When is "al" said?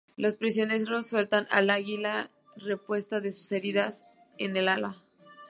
1.51-1.69